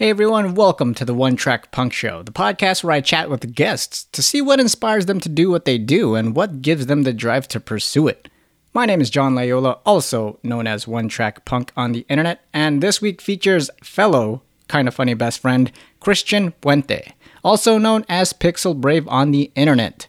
[0.00, 3.54] Hey everyone, welcome to the One Track Punk Show, the podcast where I chat with
[3.54, 7.02] guests to see what inspires them to do what they do and what gives them
[7.02, 8.30] the drive to pursue it.
[8.72, 12.82] My name is John Layola, also known as One Track Punk on the internet, and
[12.82, 15.70] this week features fellow kind of funny best friend
[16.00, 17.12] Christian Puente,
[17.44, 20.06] also known as PixelBrave on the internet.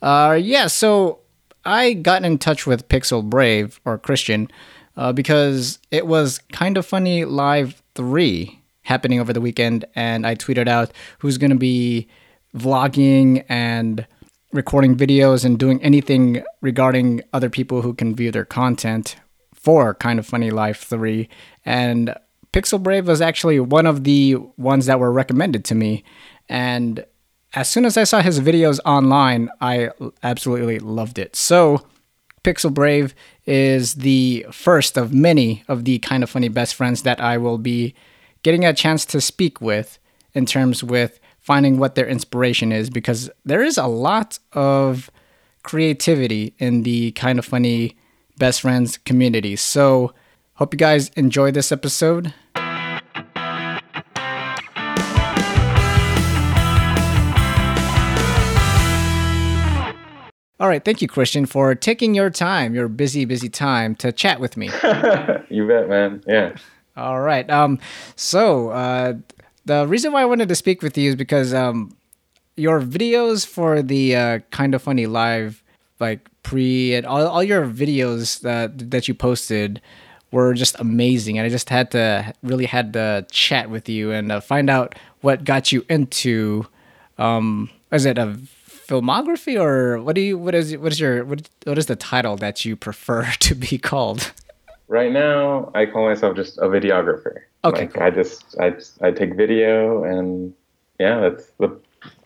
[0.00, 1.18] Uh, yeah, so
[1.62, 4.50] I got in touch with PixelBrave or Christian
[4.96, 10.34] uh, because it was kind of funny live three happening over the weekend, and I
[10.34, 12.08] tweeted out who's going to be
[12.56, 14.06] vlogging and
[14.52, 19.16] recording videos and doing anything regarding other people who can view their content
[19.54, 21.28] for Kind of Funny Live 3.
[21.64, 22.14] And
[22.52, 26.04] PixelBrave was actually one of the ones that were recommended to me.
[26.48, 27.04] And
[27.54, 29.90] as soon as I saw his videos online, I
[30.22, 31.34] absolutely loved it.
[31.34, 31.86] So,
[32.44, 33.12] PixelBrave
[33.44, 37.58] is the first of many of the kind of funny best friends that I will
[37.58, 37.94] be
[38.46, 39.98] getting a chance to speak with
[40.32, 45.10] in terms with finding what their inspiration is because there is a lot of
[45.64, 47.96] creativity in the kind of funny
[48.38, 49.56] best friends community.
[49.56, 50.14] So,
[50.54, 52.32] hope you guys enjoy this episode.
[60.58, 64.38] All right, thank you, Christian, for taking your time, your busy, busy time, to chat
[64.38, 64.66] with me.
[65.50, 66.22] you bet, man.
[66.28, 66.54] Yeah.
[66.96, 67.48] All right.
[67.50, 67.78] Um,
[68.14, 69.14] so uh,
[69.66, 71.96] the reason why I wanted to speak with you is because um,
[72.56, 75.62] your videos for the uh, kind of funny live,
[76.00, 79.80] like pre and all, all your videos that that you posted
[80.30, 84.32] were just amazing, and I just had to really had to chat with you and
[84.32, 86.66] uh, find out what got you into.
[87.18, 88.38] Um, is it a
[88.86, 92.36] filmography or what do you what is what is your what what is the title
[92.36, 94.32] that you prefer to be called?
[94.88, 97.40] Right now, I call myself just a videographer.
[97.64, 97.82] Okay.
[97.82, 98.02] Like, cool.
[98.02, 100.54] I just I I take video, and
[101.00, 101.76] yeah, that's the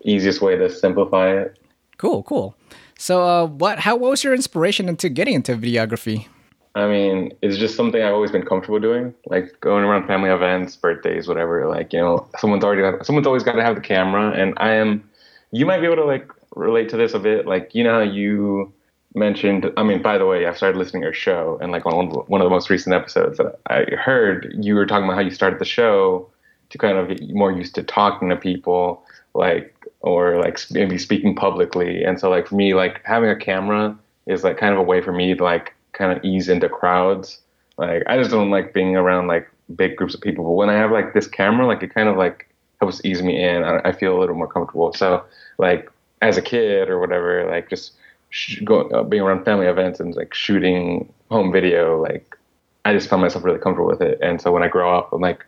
[0.04, 1.58] easiest way to simplify it.
[1.96, 2.54] Cool, cool.
[2.98, 3.78] So, uh, what?
[3.78, 6.26] How what was your inspiration into getting into videography?
[6.74, 10.76] I mean, it's just something I've always been comfortable doing, like going around family events,
[10.76, 11.66] birthdays, whatever.
[11.66, 14.72] Like, you know, someone's already got, someone's always got to have the camera, and I
[14.74, 15.08] am.
[15.50, 17.46] You might be able to like relate to this a bit.
[17.46, 18.72] Like, you know how you
[19.14, 22.08] mentioned i mean by the way i started listening to your show and like on
[22.10, 25.32] one of the most recent episodes that i heard you were talking about how you
[25.32, 26.30] started the show
[26.70, 29.04] to kind of get more used to talking to people
[29.34, 32.04] like or like maybe speaking publicly.
[32.04, 35.00] And so like for me like having a camera is like kind of a way
[35.02, 37.40] for me to like kind of ease into crowds.
[37.76, 40.44] Like i just don't like being around like big groups of people.
[40.44, 42.48] But when i have like this camera like it kind of like
[42.80, 43.62] helps ease me in.
[43.62, 44.92] I, I feel a little more comfortable.
[44.94, 45.24] So
[45.58, 45.90] like
[46.22, 47.92] as a kid or whatever like just
[48.30, 52.36] sh- go, uh, being around family events and like shooting home video, like
[52.84, 54.18] I just found myself really comfortable with it.
[54.22, 55.44] And so when I grow up, I'm like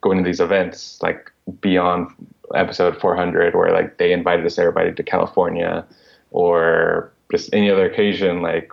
[0.00, 1.30] going to these events, like
[1.60, 2.08] beyond
[2.54, 5.84] episode 400, where like they invited us everybody to California,
[6.30, 8.72] or just any other occasion, like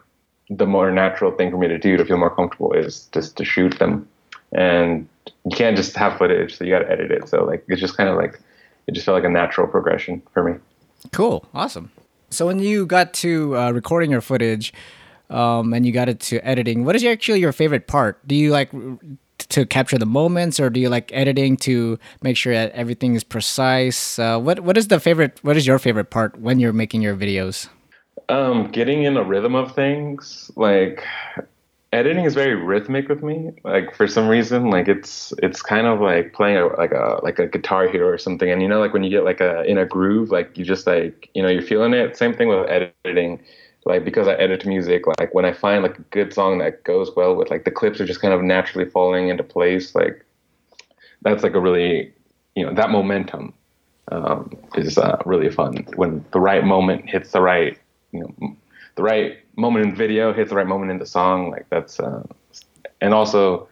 [0.50, 3.44] the more natural thing for me to do to feel more comfortable is just to
[3.44, 4.08] shoot them.
[4.54, 5.08] And
[5.44, 7.28] you can't just have footage, so you got to edit it.
[7.28, 8.40] So like it's just kind of like
[8.88, 10.58] it just felt like a natural progression for me.
[11.12, 11.92] Cool, awesome.
[12.30, 14.74] So when you got to uh, recording your footage,
[15.30, 18.26] um, and you got it to editing, what is actually your favorite part?
[18.28, 18.72] Do you like
[19.50, 23.24] to capture the moments, or do you like editing to make sure that everything is
[23.24, 24.20] precise?
[24.20, 25.40] Uh, what What is the favorite?
[25.42, 27.70] What is your favorite part when you're making your videos?
[28.30, 31.04] Um, getting in a rhythm of things, like
[31.92, 33.52] editing is very rhythmic with me.
[33.64, 37.40] Like for some reason, like it's it's kind of like playing a, like a like
[37.40, 38.50] a guitar hero or something.
[38.50, 40.88] And you know, like when you get like a in a groove, like you just
[40.88, 42.18] like you know you're feeling it.
[42.18, 43.42] Same thing with editing.
[43.86, 47.16] Like because I edit music, like when I find like a good song that goes
[47.16, 49.96] well with like the clips are just kind of naturally falling into place.
[49.96, 50.26] Like
[51.22, 52.14] that's like a really
[52.56, 53.54] you know that momentum
[54.12, 57.78] um, is uh, really fun when the right moment hits the right
[58.12, 58.56] you know
[58.96, 61.52] the right moment in the video hit the right moment in the song.
[61.52, 62.24] Like that's, uh,
[63.02, 63.68] and also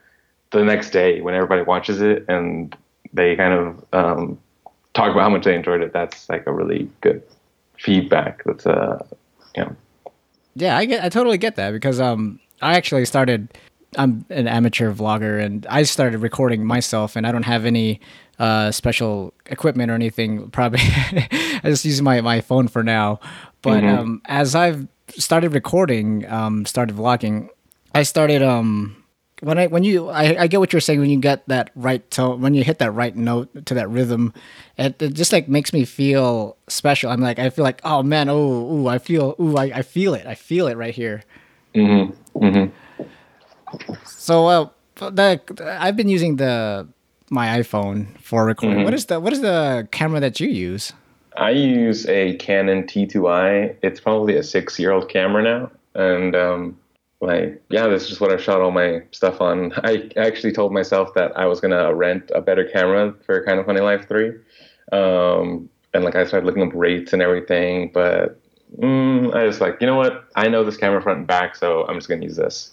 [0.51, 2.75] the next day when everybody watches it and
[3.13, 4.37] they kind of um,
[4.93, 5.93] talk about how much they enjoyed it.
[5.93, 7.23] That's like a really good
[7.77, 8.43] feedback.
[8.45, 9.05] That's uh,
[9.55, 9.75] you know.
[10.55, 13.53] Yeah, I get, I totally get that because um, I actually started.
[13.97, 18.01] I'm an amateur vlogger, and I started recording myself, and I don't have any
[18.39, 20.49] uh, special equipment or anything.
[20.49, 23.19] Probably, I just use my my phone for now.
[23.61, 23.97] But mm-hmm.
[23.97, 27.49] um, as I've started recording, um, started vlogging,
[27.95, 29.01] I started um
[29.39, 32.09] when I when you I, I get what you're saying when you get that right
[32.11, 34.33] tone when you hit that right note to that rhythm,
[34.77, 37.09] it, it just like makes me feel special.
[37.09, 40.13] I'm like I feel like oh man oh ooh I feel ooh I, I feel
[40.13, 41.23] it I feel it right here.
[41.73, 42.43] Mm-hmm.
[42.43, 43.93] Mm-hmm.
[44.05, 45.39] So uh, the
[45.79, 46.87] I've been using the
[47.29, 48.79] my iPhone for recording.
[48.79, 48.85] Mm-hmm.
[48.85, 50.91] What is the what is the camera that you use?
[51.37, 53.77] I use a Canon T2i.
[53.81, 55.71] It's probably a six year old camera now.
[55.93, 56.77] And um,
[57.21, 59.73] like, yeah, this is just what I shot all my stuff on.
[59.83, 63.59] I actually told myself that I was going to rent a better camera for Kind
[63.59, 64.29] of Funny Live 3.
[64.91, 67.91] Um, and like, I started looking up rates and everything.
[67.93, 68.39] But
[68.77, 70.25] mm, I was like, you know what?
[70.35, 72.71] I know this camera front and back, so I'm just going to use this.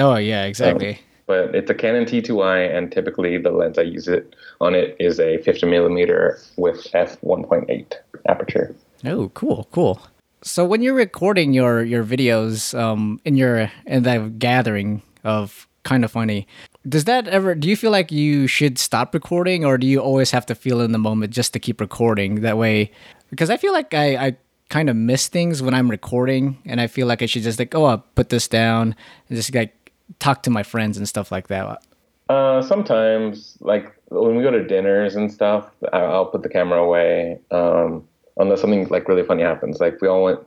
[0.00, 0.94] Oh, yeah, exactly.
[0.94, 4.96] Um, but it's a Canon T2i, and typically the lens I use it on it
[4.98, 7.92] is a 50 millimeter with f 1.8
[8.28, 8.74] aperture.
[9.04, 10.00] Oh, cool, cool.
[10.42, 16.04] So when you're recording your your videos um, in your in that gathering of kind
[16.04, 16.46] of funny,
[16.86, 17.54] does that ever?
[17.54, 20.82] Do you feel like you should stop recording, or do you always have to feel
[20.82, 22.42] in the moment just to keep recording?
[22.42, 22.92] That way,
[23.30, 24.36] because I feel like I, I
[24.68, 27.74] kind of miss things when I'm recording, and I feel like I should just like,
[27.74, 28.94] oh, I'll put this down
[29.28, 29.83] and just like
[30.18, 31.82] talk to my friends and stuff like that.
[32.28, 37.38] Uh, sometimes, like when we go to dinners and stuff, I'll put the camera away.
[37.50, 38.06] Um,
[38.36, 39.80] unless something like really funny happens.
[39.80, 40.40] Like we all went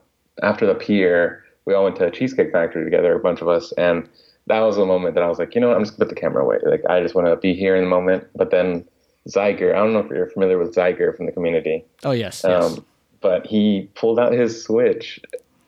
[0.44, 3.72] after the pier, we all went to a cheesecake factory together, a bunch of us,
[3.74, 4.08] and
[4.48, 5.78] that was the moment that I was like, you know, what?
[5.78, 6.58] I'm just gonna put the camera away.
[6.64, 8.28] Like I just want to be here in the moment.
[8.36, 8.88] But then
[9.28, 11.86] Zyger, I don't know if you're familiar with Zyger from the community.
[12.04, 12.64] Oh yes, yes.
[12.64, 12.86] Um,
[13.20, 15.20] but he pulled out his Switch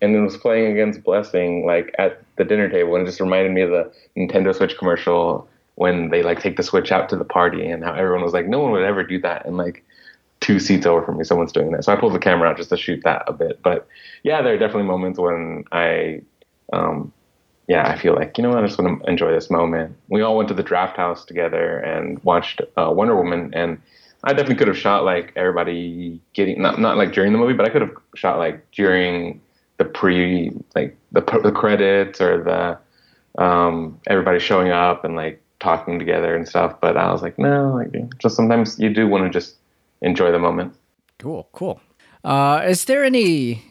[0.02, 3.52] and it was playing against Blessing like at the dinner table, and it just reminded
[3.52, 7.26] me of the Nintendo Switch commercial when they like take the Switch out to the
[7.26, 9.84] party and how everyone was like, no one would ever do that, and like
[10.40, 11.84] two seats over from me, someone's doing that.
[11.84, 13.62] So I pulled the camera out just to shoot that a bit.
[13.62, 13.88] But
[14.24, 16.22] yeah, there are definitely moments when I,
[16.72, 17.12] um,
[17.68, 19.96] yeah, I feel like you know what, I just want to enjoy this moment.
[20.08, 23.82] We all went to the Draft House together and watched uh, Wonder Woman, and
[24.24, 27.66] I definitely could have shot like everybody getting not not like during the movie, but
[27.66, 29.42] I could have shot like during
[29.80, 35.98] the pre like the the credits or the um, everybody showing up and like talking
[35.98, 36.80] together and stuff.
[36.80, 39.56] But I was like, no, like just sometimes you do want to just
[40.02, 40.76] enjoy the moment.
[41.18, 41.82] Cool, cool.
[42.24, 43.64] Uh, is there any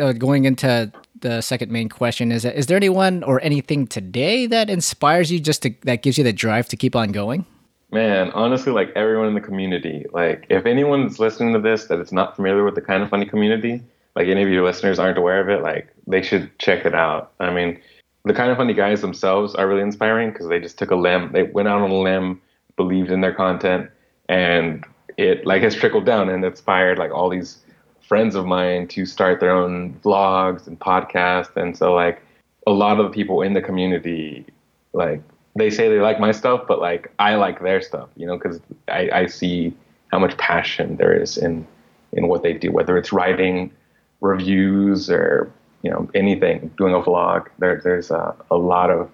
[0.00, 0.90] uh, going into
[1.20, 2.32] the second main question?
[2.32, 6.24] Is is there anyone or anything today that inspires you just to that gives you
[6.24, 7.44] the drive to keep on going?
[7.90, 12.10] Man, honestly, like everyone in the community, like if anyone's listening to this that is
[12.10, 13.82] not familiar with the kind of funny community,
[14.14, 17.32] like any of your listeners aren't aware of it, like they should check it out.
[17.40, 17.80] I mean,
[18.24, 21.32] the kind of funny guys themselves are really inspiring because they just took a limb,
[21.32, 22.40] they went out on a limb,
[22.76, 23.90] believed in their content,
[24.28, 24.84] and
[25.16, 27.58] it like has trickled down and inspired like all these
[28.00, 31.56] friends of mine to start their own vlogs and podcasts.
[31.56, 32.22] And so like
[32.66, 34.46] a lot of the people in the community,
[34.92, 35.22] like
[35.56, 38.60] they say they like my stuff, but like I like their stuff, you know, because
[38.88, 39.74] I, I see
[40.10, 41.66] how much passion there is in
[42.12, 43.72] in what they do, whether it's writing
[44.22, 45.52] reviews or
[45.82, 47.48] you know anything, doing a vlog.
[47.58, 49.10] There, there's a, a lot of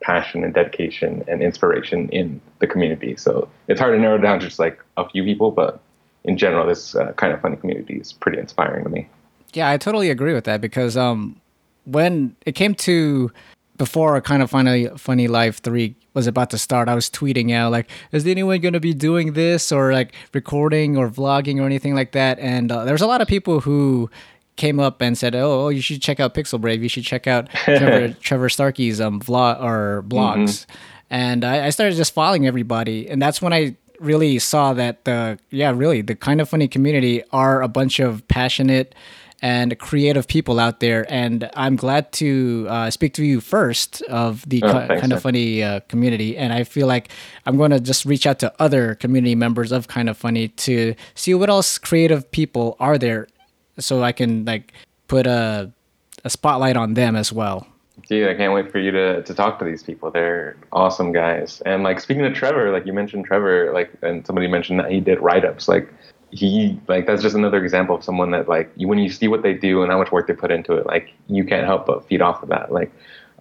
[0.00, 3.16] passion and dedication and inspiration in the community.
[3.16, 5.80] So it's hard to narrow down to just like a few people, but
[6.24, 9.08] in general, this uh, kind of funny community is pretty inspiring to me.
[9.54, 11.40] Yeah, I totally agree with that because um,
[11.84, 13.30] when it came to
[13.78, 17.72] before kind of funny funny live 3 was about to start i was tweeting out
[17.72, 21.94] like is anyone going to be doing this or like recording or vlogging or anything
[21.94, 24.10] like that and uh, there's a lot of people who
[24.56, 26.80] came up and said, "Oh, you should check out PixelBrave.
[26.80, 30.72] You should check out Trevor, Trevor Starkey's um vlog or blogs." Mm-hmm.
[31.10, 35.38] And I, I, started just following everybody, and that's when I really saw that the
[35.50, 38.94] yeah, really the kind of funny community are a bunch of passionate
[39.42, 41.04] and creative people out there.
[41.12, 45.20] And I'm glad to uh, speak to you first of the oh, thanks, kind of
[45.20, 46.38] funny uh, community.
[46.38, 47.10] And I feel like
[47.44, 50.94] I'm going to just reach out to other community members of kind of funny to
[51.16, 53.26] see what else creative people are there
[53.78, 54.72] so I can like
[55.08, 55.70] put a
[56.24, 57.66] a spotlight on them as well.
[58.08, 60.10] Dude, I can't wait for you to, to talk to these people.
[60.10, 61.60] They're awesome guys.
[61.66, 65.00] And like speaking of Trevor, like you mentioned Trevor, like and somebody mentioned that he
[65.00, 65.68] did write ups.
[65.68, 65.92] Like
[66.30, 69.42] he like that's just another example of someone that like you, when you see what
[69.42, 72.06] they do and how much work they put into it, like you can't help but
[72.06, 72.72] feed off of that.
[72.72, 72.90] Like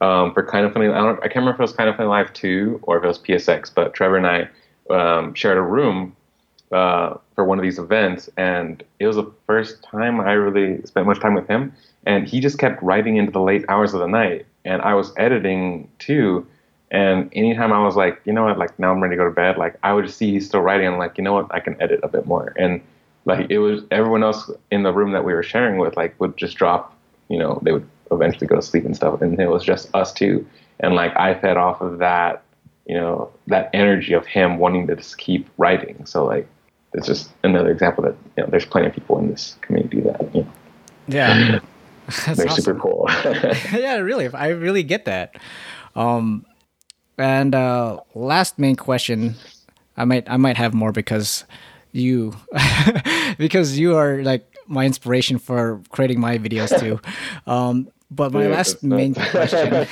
[0.01, 1.95] um, for kind of funny, I don't I can't remember if it was kind of
[1.95, 4.49] funny live two or if it was PSX, but Trevor and I
[4.93, 6.15] um, shared a room
[6.71, 11.07] uh, for one of these events, and it was the first time I really spent
[11.07, 11.73] much time with him.
[12.05, 15.13] And he just kept writing into the late hours of the night, and I was
[15.17, 16.47] editing too.
[16.89, 19.31] And anytime I was like, you know what, like now I'm ready to go to
[19.31, 20.87] bed, like I would just see he's still writing.
[20.87, 22.53] I'm like, you know what, I can edit a bit more.
[22.57, 22.81] And
[23.25, 26.35] like it was everyone else in the room that we were sharing with, like would
[26.37, 26.97] just drop,
[27.29, 30.11] you know, they would eventually go to sleep and stuff, and it was just us
[30.11, 30.45] two.
[30.79, 32.43] And like I fed off of that,
[32.87, 36.05] you know, that energy of him wanting to just keep writing.
[36.05, 36.47] So like
[36.93, 40.35] it's just another example that you know there's plenty of people in this community that
[40.35, 40.51] you know
[41.07, 41.59] yeah
[42.35, 42.49] they're awesome.
[42.49, 43.05] super cool
[43.73, 45.35] yeah really i really get that
[45.95, 46.45] um
[47.17, 49.35] and uh last main question
[49.97, 51.45] I might I might have more because
[51.91, 52.35] you
[53.37, 56.99] because you are like my inspiration for creating my videos too.
[57.45, 59.87] Um, but my yeah, last main question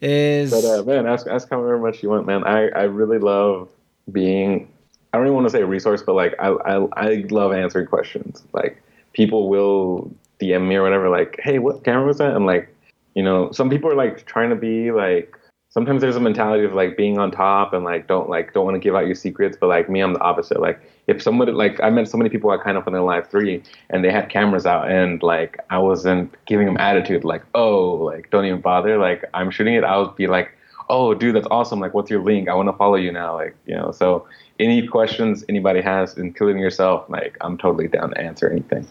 [0.00, 0.50] is.
[0.50, 2.44] But uh, man, ask ask however much you want, man.
[2.44, 3.68] I I really love
[4.10, 4.70] being.
[5.14, 8.42] I don't even want to say resource, but like I I I love answering questions.
[8.52, 12.34] Like people will DM me or whatever, like, hey, what camera was that?
[12.34, 12.74] And like,
[13.14, 15.38] you know, some people are like trying to be like
[15.70, 18.74] sometimes there's a mentality of like being on top and like don't like don't want
[18.74, 20.60] to give out your secrets but like me i'm the opposite.
[20.60, 23.62] Like if somebody like i met so many people at kind of their live three
[23.90, 28.30] and they had cameras out and like i wasn't giving them attitude like oh like
[28.30, 28.98] don't even bother.
[28.98, 30.52] Like i'm shooting it i would be like
[30.88, 31.80] oh dude that's awesome.
[31.80, 32.48] Like what's your link?
[32.48, 33.34] I want to follow you now.
[33.34, 34.26] Like you know so
[34.64, 38.86] any questions anybody has including yourself like i'm totally down to answer anything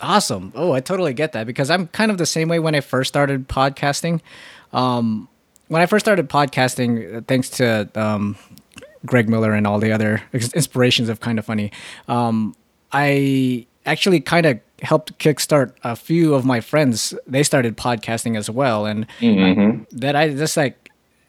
[0.00, 2.80] awesome oh i totally get that because i'm kind of the same way when i
[2.80, 4.20] first started podcasting
[4.72, 5.28] um
[5.72, 8.36] when I first started podcasting, thanks to um,
[9.06, 11.72] Greg Miller and all the other inspirations of Kind of Funny,
[12.08, 12.54] um,
[12.92, 17.14] I actually kind of helped kickstart a few of my friends.
[17.26, 19.84] They started podcasting as well, and mm-hmm.
[19.98, 20.81] that I just like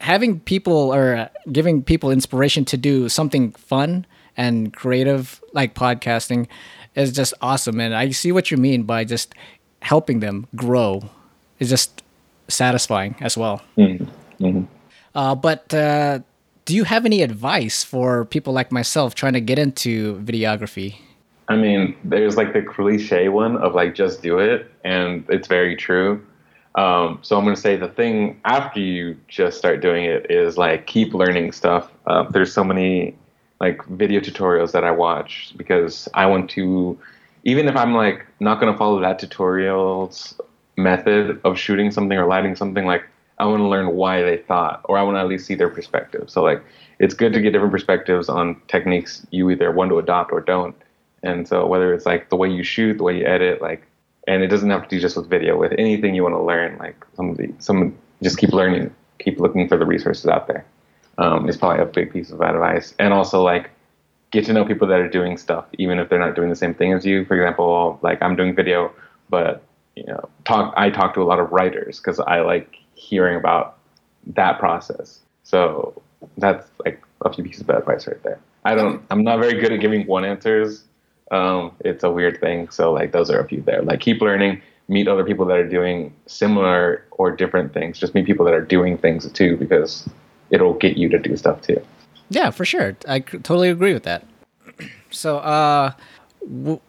[0.04, 4.06] having people or giving people inspiration to do something fun
[4.36, 6.46] and creative like podcasting
[6.94, 7.80] is just awesome.
[7.80, 9.34] And I see what you mean by just
[9.82, 11.02] helping them grow.
[11.60, 12.04] Is just
[12.50, 13.62] satisfying as well.
[13.78, 14.06] Mm.
[14.42, 14.64] Mm-hmm.
[15.16, 16.20] Uh, but uh,
[16.66, 20.96] do you have any advice for people like myself trying to get into videography?
[21.48, 25.78] I mean, there's like the cliche one of like just do it, and it's very
[25.78, 26.26] true.
[26.76, 30.58] Um, so I'm going to say the thing after you just start doing it is
[30.58, 31.92] like keep learning stuff.
[32.08, 33.16] Uh, there's so many
[33.62, 36.98] like video tutorials that I watch because I want to,
[37.44, 40.40] even if I'm like not going to follow that tutorial's
[40.76, 43.04] method of shooting something or lighting something, like
[43.38, 45.70] I want to learn why they thought, or I want to at least see their
[45.70, 46.30] perspective.
[46.30, 46.64] So like,
[47.00, 50.76] it's good to get different perspectives on techniques you either want to adopt or don't.
[51.22, 53.86] And so whether it's like the way you shoot, the way you edit, like,
[54.28, 55.58] and it doesn't have to do just with video.
[55.58, 59.40] With anything you want to learn, like some of the some just keep learning, keep
[59.40, 60.66] looking for the resources out there.
[61.18, 62.96] Um, is probably a big piece of advice.
[62.98, 63.70] And also like
[64.32, 66.74] get to know people that are doing stuff, even if they're not doing the same
[66.74, 67.24] thing as you.
[67.26, 68.92] For example, like I'm doing video,
[69.30, 69.62] but
[69.96, 70.74] you know, talk.
[70.76, 73.78] I talk to a lot of writers because I like hearing about
[74.28, 75.20] that process.
[75.44, 76.02] So
[76.38, 78.40] that's like a few pieces of advice right there.
[78.66, 79.04] I don't.
[79.12, 80.86] I'm not very good at giving one answers.
[81.32, 82.70] Um, it's a weird thing.
[82.70, 83.82] So like those are a few there.
[83.82, 87.98] Like keep learning, meet other people that are doing similar or different things.
[87.98, 90.08] Just meet people that are doing things too, because
[90.50, 91.82] it'll get you to do stuff too.
[92.30, 92.96] Yeah, for sure.
[93.08, 94.26] I totally agree with that.
[95.12, 95.92] So, uh,
[96.42, 96.80] w-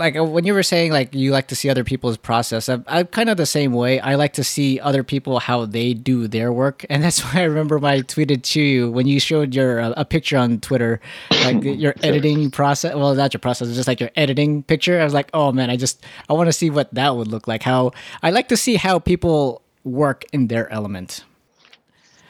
[0.00, 2.84] like uh, when you were saying like you like to see other people's process I'm,
[2.88, 4.00] I'm, kind of the same way.
[4.00, 6.84] I like to see other people how they do their work.
[6.90, 9.94] And that's why i remember when i tweeted to you when you showed your uh,
[9.96, 11.00] a picture on twitter
[11.44, 15.00] like your editing process well not your process it's just like your editing picture.
[15.00, 17.46] I was like oh man i just i want to see what that would look
[17.46, 17.92] like how
[18.22, 21.24] i like to see how people work in their element.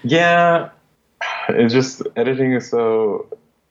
[0.03, 0.71] Yeah
[1.49, 3.27] it's just editing is so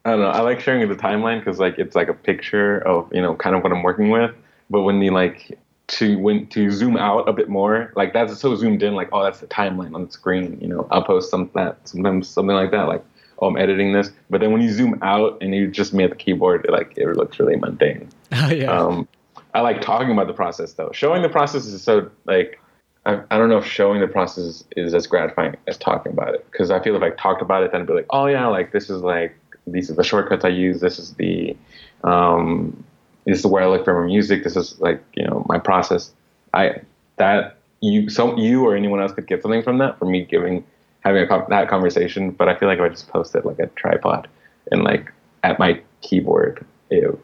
[0.10, 0.30] I don't know.
[0.30, 3.56] I like sharing the timeline because like it's like a picture of you know kind
[3.56, 4.34] of what I'm working with.
[4.70, 8.56] But when you like to when to zoom out a bit more, like that's so
[8.56, 10.58] zoomed in, like oh that's the timeline on the screen.
[10.60, 13.04] You know, I'll post some that sometimes something like that, like
[13.38, 14.12] oh I'm editing this.
[14.32, 16.98] But then when you zoom out and you just me at the keyboard, it, like
[16.98, 18.10] it looks really mundane.
[18.32, 18.72] Oh, yeah.
[18.72, 19.08] Um,
[19.56, 20.92] I like talking about the process though.
[20.94, 22.60] Showing the process is so like
[23.06, 26.36] I, I don't know if showing the process is, is as gratifying as talking about
[26.36, 28.46] it because I feel if I talked about it, then I'd be like, oh yeah,
[28.48, 29.36] like this is like
[29.72, 30.82] these are the shortcuts I use.
[30.82, 31.56] This is the
[32.04, 32.84] um,
[33.26, 34.44] this is where I look for my music.
[34.44, 36.12] This is like you know my process.
[36.54, 36.82] I
[37.18, 40.64] that you so you or anyone else could get something from that from me giving
[41.02, 42.32] having a, that conversation.
[42.32, 44.28] But I feel like if I just post it like a tripod
[44.72, 45.12] and like
[45.44, 47.18] at my keyboard, it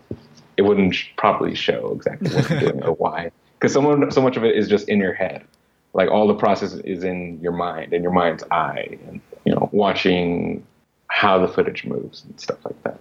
[0.58, 3.32] it wouldn't properly show exactly what I'm doing or why.
[3.60, 5.44] Because someone so much of it is just in your head.
[5.94, 9.70] Like all the process is in your mind and your mind's eye, and you know,
[9.72, 10.66] watching
[11.08, 13.00] how the footage moves and stuff like that.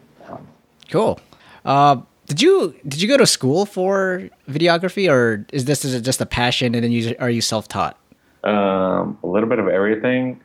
[0.91, 1.19] Cool.
[1.65, 6.27] Uh, did you did you go to school for videography, or is this just a
[6.27, 7.99] passion, and then you are you self taught?
[8.45, 10.41] Um, a little bit of everything.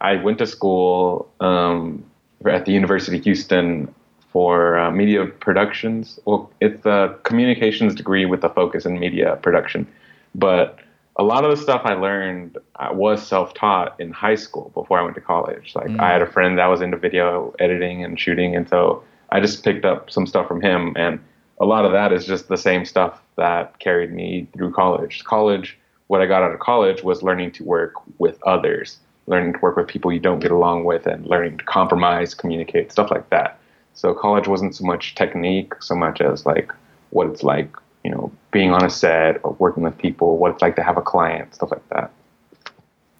[0.00, 2.04] I went to school um,
[2.46, 3.94] at the University of Houston
[4.30, 6.18] for uh, media productions.
[6.24, 9.86] Well, it's a communications degree with a focus in media production,
[10.34, 10.80] but
[11.16, 15.02] a lot of the stuff I learned I was self-taught in high school before I
[15.02, 15.74] went to college.
[15.74, 16.00] Like mm.
[16.00, 19.64] I had a friend that was into video editing and shooting, and so I just
[19.64, 20.94] picked up some stuff from him.
[20.96, 21.20] And
[21.60, 25.22] a lot of that is just the same stuff that carried me through college.
[25.24, 29.58] College, what I got out of college was learning to work with others learning to
[29.60, 33.28] work with people you don't get along with, and learning to compromise, communicate, stuff like
[33.30, 33.58] that.
[33.94, 36.72] So college wasn't so much technique, so much as like
[37.10, 40.62] what it's like, you know, being on a set or working with people, what it's
[40.62, 42.10] like to have a client, stuff like that.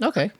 [0.02, 0.30] Okay,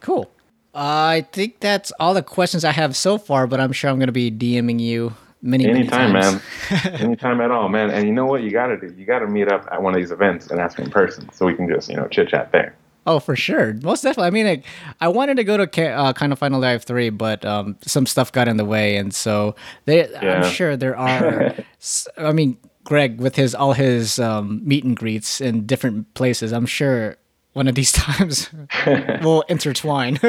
[0.00, 0.30] cool.
[0.74, 4.06] I think that's all the questions I have so far, but I'm sure I'm going
[4.08, 6.42] to be DMing you many, Anytime, many times.
[6.70, 6.94] man.
[7.00, 7.90] Anytime at all, man.
[7.90, 8.92] And you know what you got to do?
[8.96, 11.28] You got to meet up at one of these events and ask me in person
[11.32, 12.74] so we can just, you know, chit chat there.
[13.04, 14.28] Oh, for sure, most definitely.
[14.28, 14.64] I mean, like,
[15.00, 18.30] I wanted to go to uh, kind of Funny Live three, but um, some stuff
[18.30, 19.56] got in the way, and so
[19.86, 20.42] they, Yeah.
[20.42, 21.52] I'm sure there are.
[22.16, 26.52] I mean, Greg with his all his um, meet and greets in different places.
[26.52, 27.16] I'm sure
[27.52, 28.50] one of these times
[29.22, 30.18] will intertwine.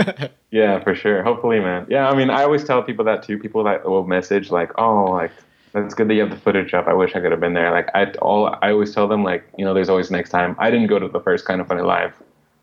[0.53, 1.23] Yeah, for sure.
[1.23, 1.87] Hopefully, man.
[1.89, 3.39] Yeah, I mean, I always tell people that too.
[3.39, 5.31] People that will message like, "Oh, like
[5.71, 6.87] that's good that you have the footage up.
[6.87, 9.43] I wish I could have been there." Like, I all I always tell them like,
[9.57, 10.55] you know, there's always next time.
[10.59, 12.13] I didn't go to the first kind of funny live,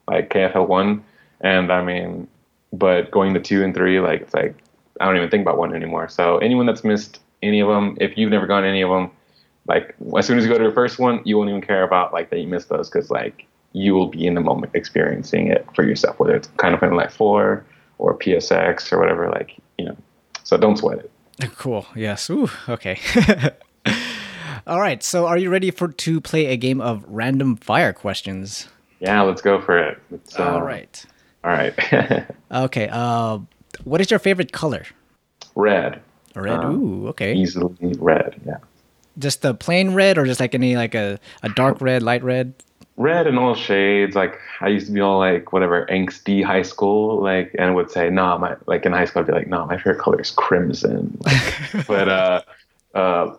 [0.06, 1.02] like KFL one,
[1.40, 2.28] and I mean,
[2.72, 4.54] but going to two and three, like it's like
[5.00, 6.08] I don't even think about one anymore.
[6.08, 9.10] So anyone that's missed any of them, if you've never gone to any of them,
[9.70, 12.12] like as soon as you go to the first one, you won't even care about
[12.12, 15.64] like that you missed those because like you will be in the moment experiencing it
[15.74, 17.64] for yourself, whether it's kind of in like four
[17.98, 19.28] or PSX or whatever.
[19.28, 19.96] Like you know,
[20.42, 21.10] so don't sweat it.
[21.56, 21.86] cool.
[21.94, 22.28] Yes.
[22.30, 22.50] Ooh.
[22.68, 22.98] Okay.
[24.66, 25.02] all right.
[25.02, 28.68] So, are you ready for to play a game of random fire questions?
[28.98, 29.98] Yeah, let's go for it.
[30.36, 31.06] Uh, all right.
[31.44, 31.74] All right.
[32.52, 32.88] Okay.
[32.90, 33.38] Uh,
[33.84, 34.84] what is your favorite color?
[35.54, 36.02] red.
[36.34, 36.58] Red.
[36.58, 37.08] Um, Ooh.
[37.08, 37.34] Okay.
[37.34, 38.40] Easily red.
[38.44, 38.58] Yeah.
[39.18, 42.54] Just the plain red or just like any like a, a dark red light red
[42.96, 44.14] red in all shades.
[44.14, 48.10] Like I used to be all like whatever angsty high school, like and would say,
[48.10, 51.18] nah, my like in high school I'd be like, no, my favorite color is crimson.
[51.24, 52.42] Like, but uh,
[52.94, 53.36] uh,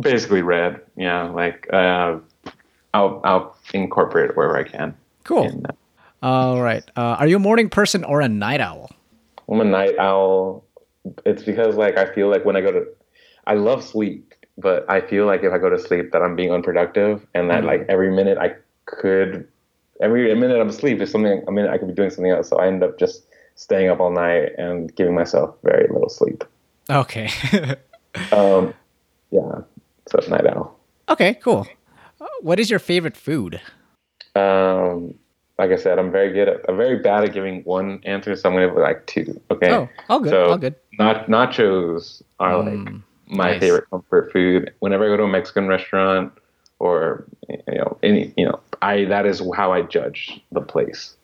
[0.00, 0.80] basically red.
[0.96, 2.18] Yeah, like uh,
[2.92, 4.94] I'll I'll incorporate it wherever I can.
[5.24, 5.72] cool And, uh,
[6.22, 8.90] all right uh, are you a morning person or a night owl
[9.48, 10.64] I'm a night owl.
[11.24, 12.86] It's because like I feel like when I go to,
[13.46, 16.52] I love sleep, but I feel like if I go to sleep that I'm being
[16.52, 18.54] unproductive, and that like every minute I
[18.86, 19.48] could,
[20.00, 21.42] every minute I'm asleep is something.
[21.46, 23.24] I mean, I could be doing something else, so I end up just
[23.56, 26.44] staying up all night and giving myself very little sleep.
[26.90, 27.28] okay
[28.32, 28.74] Um,
[29.30, 29.62] yeah,
[30.08, 30.78] so night owl.
[31.08, 31.66] okay cool
[32.40, 33.60] what is your favorite food
[34.36, 35.14] Um,
[35.58, 38.48] like I said, I'm very good at, I'm very bad at giving one answer, so
[38.48, 39.40] I'm gonna give like two.
[39.50, 39.70] Okay.
[39.72, 43.60] oh all good So, all good Nach- nachos are like Mm, my nice.
[43.60, 44.72] favorite comfort food.
[44.80, 46.32] Whenever I go to a Mexican restaurant
[46.78, 51.16] or you know any you know I that is how I judge the place.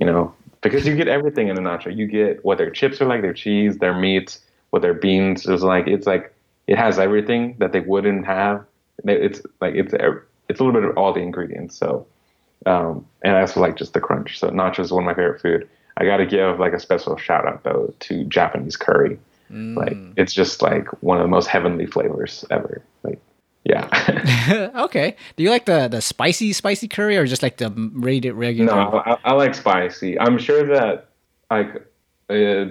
[0.00, 1.94] You know because you get everything in a nacho.
[1.94, 4.38] You get what their chips are like, their cheese, their meat,
[4.70, 5.86] what their beans is like.
[5.86, 6.34] It's like
[6.66, 8.64] it has everything that they wouldn't have.
[9.04, 9.92] It's like it's
[10.48, 11.76] it's a little bit of all the ingredients.
[11.76, 12.06] So
[12.66, 14.38] um, and I also like just the crunch.
[14.38, 15.68] So nachos is one of my favorite food.
[15.96, 19.18] I got to give like a special shout out though to Japanese curry.
[19.54, 22.82] Like it's just like one of the most heavenly flavors ever.
[23.02, 23.20] Like
[23.64, 24.70] yeah.
[24.84, 29.02] okay do you like the the spicy spicy curry or just like the regular no,
[29.06, 30.18] I, I like spicy.
[30.18, 31.08] I'm sure that
[31.50, 31.86] like
[32.30, 32.66] uh,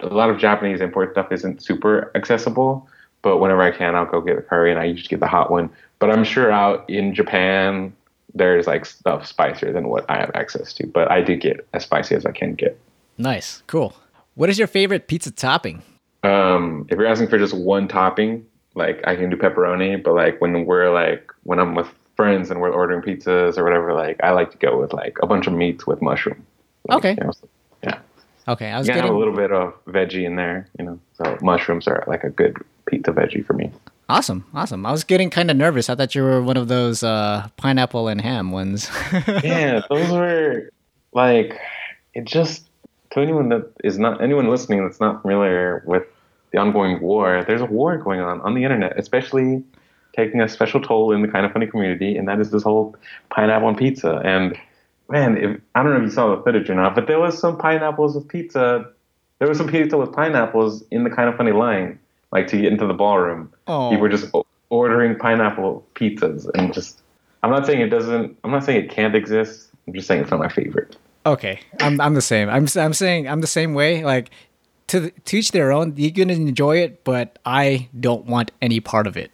[0.00, 2.88] a lot of Japanese import stuff isn't super accessible,
[3.22, 5.50] but whenever I can, I'll go get a curry, and I usually get the hot
[5.50, 5.70] one.
[5.98, 7.92] But I'm sure out in Japan,
[8.32, 10.86] there's like stuff spicier than what I have access to.
[10.86, 12.78] But I do get as spicy as I can get.
[13.18, 13.94] nice cool
[14.34, 15.82] what is your favorite pizza topping
[16.22, 20.40] Um, if you're asking for just one topping, like I can do pepperoni, but like
[20.40, 24.30] when we're like when I'm with friends and we're ordering pizzas or whatever, like I
[24.30, 26.46] like to go with like a bunch of meats with mushroom.
[26.88, 27.16] Like, Okay.
[27.18, 27.48] you know, so-
[27.84, 27.98] yeah.
[28.48, 30.84] okay i was You gotta have getting a little bit of veggie in there, you
[30.84, 30.98] know.
[31.14, 32.56] So mushrooms are like a good
[32.86, 33.70] pizza veggie for me.
[34.08, 37.02] awesome awesome i was getting kind of nervous i thought you were one of those
[37.02, 38.90] uh pineapple and ham ones
[39.44, 40.70] yeah, those were
[41.14, 41.58] like
[42.14, 42.66] it just
[43.12, 46.04] to anyone that is not anyone listening that's not familiar with
[46.50, 49.62] the ongoing war, there's a war going on on the internet, especially
[50.14, 52.94] taking a special toll in the kind of funny community, and that is this whole
[53.30, 54.20] pineapple on pizza.
[54.24, 54.58] And
[55.08, 57.38] man, if I don't know if you saw the footage or not, but there was
[57.38, 58.90] some pineapples with pizza.
[59.38, 61.98] There was some pizza with pineapples in the kind of funny line,
[62.30, 63.52] like to get into the ballroom.
[63.66, 63.90] Oh.
[63.90, 64.32] People were just
[64.70, 67.00] ordering pineapple pizzas, and just
[67.42, 68.38] I'm not saying it doesn't.
[68.44, 69.68] I'm not saying it can't exist.
[69.86, 70.96] I'm just saying it's not my favorite.
[71.24, 72.48] Okay, I'm I'm the same.
[72.48, 74.04] I'm I'm saying I'm the same way.
[74.04, 74.30] Like
[74.88, 75.94] to the- to each their own.
[75.96, 79.30] You can enjoy it, but I don't want any part of it.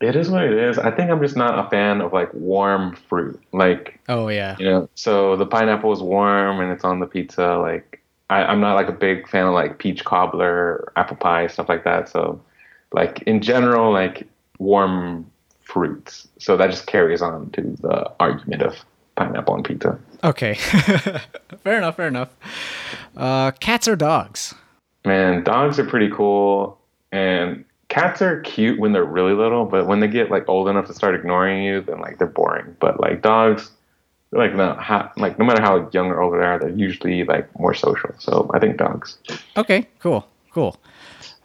[0.00, 0.78] It is what it is.
[0.78, 3.40] I think I'm just not a fan of like warm fruit.
[3.52, 4.56] Like Oh yeah.
[4.58, 7.56] you know, so the pineapple is warm and it's on the pizza.
[7.56, 11.68] Like I, I'm not like a big fan of like peach cobbler, apple pie, stuff
[11.68, 12.08] like that.
[12.08, 12.40] So
[12.92, 14.26] like in general, like
[14.58, 15.30] warm
[15.62, 16.28] fruits.
[16.38, 18.76] So that just carries on to the argument of
[19.16, 19.98] pineapple on pizza.
[20.24, 20.54] Okay,
[21.62, 21.96] fair enough.
[21.96, 22.30] Fair enough.
[23.16, 24.54] Uh, cats or dogs?
[25.04, 26.78] Man, dogs are pretty cool,
[27.12, 30.86] and cats are cute when they're really little, but when they get like old enough
[30.86, 32.74] to start ignoring you, then like they're boring.
[32.80, 33.70] But like dogs,
[34.32, 37.46] like no, how, like no matter how young or old they are, they're usually like
[37.60, 38.10] more social.
[38.18, 39.18] So I think dogs.
[39.58, 40.76] Okay, cool, cool.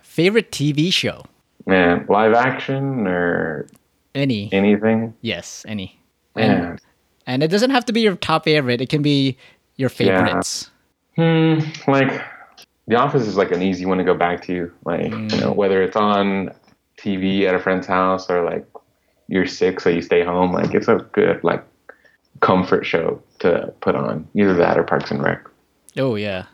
[0.02, 1.26] Favorite TV show?
[1.66, 3.68] Man, live action or
[4.16, 4.52] Any?
[4.54, 5.14] anything?
[5.22, 6.00] Yes, any.
[6.36, 6.82] Man, and
[7.30, 8.82] it doesn't have to be your top favorite.
[8.82, 9.38] It can be
[9.76, 10.70] your favorites.
[11.18, 11.60] Yeah.
[11.60, 12.22] Hmm, like
[12.88, 14.72] The Office is like an easy one to go back to.
[14.86, 16.52] Like you know, whether it's on
[16.98, 18.66] TV at a friend's house or like
[19.28, 20.52] you're sick, so you stay home.
[20.52, 21.64] Like it's a good like
[22.40, 24.28] comfort show to put on.
[24.34, 25.46] Either that or Parks and Rec.
[25.98, 26.46] Oh yeah,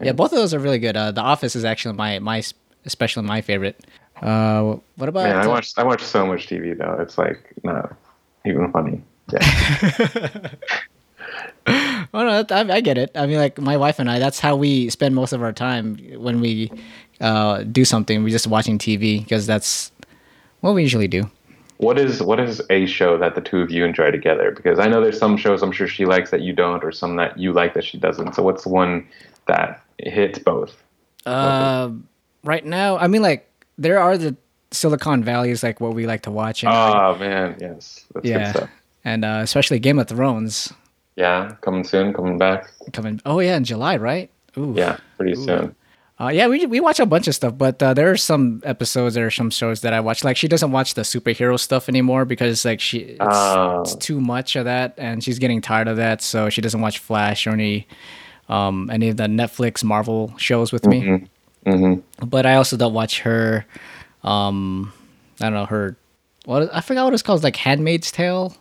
[0.00, 0.12] yeah.
[0.12, 0.96] Both of those are really good.
[0.96, 2.42] Uh, the Office is actually my my
[2.84, 3.84] especially my favorite.
[4.20, 5.24] Uh, what about?
[5.24, 6.96] Man, I uh, watch I watch so much TV though.
[7.00, 7.96] It's like not
[8.44, 9.02] even funny.
[9.32, 10.48] Yeah.
[12.14, 13.10] Oh no, that- I, I get it.
[13.14, 15.96] I mean, like my wife and I, that's how we spend most of our time
[16.18, 16.70] when we
[17.20, 18.22] uh, do something.
[18.22, 19.92] We're just watching TV because that's
[20.60, 21.30] what we usually do.
[21.78, 24.50] what is what is a show that the two of you enjoy together?
[24.50, 27.16] Because I know there's some shows I'm sure she likes that you don't, or some
[27.16, 28.34] that you like that she doesn't.
[28.34, 29.06] So what's the one
[29.46, 30.76] that hits both?
[31.24, 31.90] Uh,
[32.44, 34.36] right now, I mean, like there are the
[34.72, 38.52] Silicon Valleys, like what we like to watch, and Oh man, yes, that's good yeah,
[38.52, 38.70] stuff.
[39.04, 40.72] And uh, especially Game of Thrones
[41.16, 42.70] Yeah, coming soon, coming back.
[42.92, 43.20] coming.
[43.26, 44.30] Oh yeah, in July, right?
[44.56, 44.74] Ooh.
[44.76, 45.74] Yeah, pretty soon.
[46.20, 49.14] Uh, yeah, we we watch a bunch of stuff, but uh, there are some episodes,
[49.16, 50.22] there are some shows that I watch.
[50.22, 53.80] Like she doesn't watch the superhero stuff anymore because like she it's, Oh.
[53.82, 56.22] it's too much of that, and she's getting tired of that.
[56.22, 57.88] So she doesn't watch Flash or any
[58.48, 61.26] um any of the Netflix Marvel shows with me.
[61.66, 63.64] hmm But I also don't watch her.
[64.22, 64.92] Um,
[65.40, 65.96] I don't know her.
[66.44, 67.42] What I forgot what it's called.
[67.42, 68.54] Like Handmaid's Tale.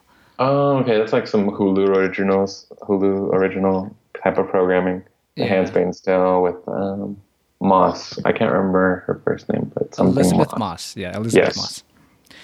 [0.44, 5.04] Oh, okay, that's like some Hulu originals, Hulu original type of programming.
[5.38, 5.92] The Yeah.
[6.04, 7.16] Tale with um,
[7.62, 8.18] Moss.
[8.26, 10.60] I can't remember her first name, but something Elisabeth Moss.
[10.60, 10.98] Moss.
[10.98, 11.58] Yeah, Elisabeth Yes.
[11.58, 11.84] Moss.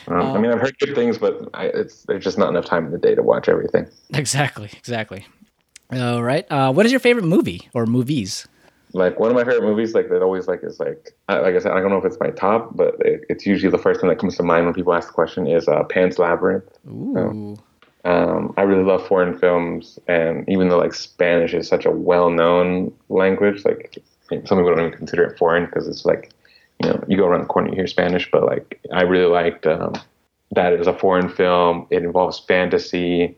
[0.10, 2.86] Um, I mean, I've heard good things, but I, it's there's just not enough time
[2.86, 3.88] in the day to watch everything.
[4.14, 4.70] Exactly.
[4.78, 5.26] Exactly.
[5.92, 6.46] All right.
[6.52, 8.48] Uh, what is your favorite movie or movies?
[8.94, 11.60] Like one of my favorite movies, like that always like is like I- like I
[11.60, 14.10] said, I don't know if it's my top, but it, it's usually the first thing
[14.10, 16.64] that comes to mind when people ask the question is uh, Pan's Labyrinth.
[16.88, 17.58] Ooh.
[18.08, 22.94] Um, I really love foreign films, and even though like Spanish is such a well-known
[23.10, 23.98] language, like
[24.30, 26.32] some people don't even consider it foreign because it's like
[26.82, 29.68] you know you go around the corner you hear Spanish, but like I really liked
[29.68, 29.94] um,
[30.52, 31.86] that it was a foreign film.
[31.90, 33.36] It involves fantasy,